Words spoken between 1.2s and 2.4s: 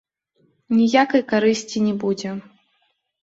карысці не будзе.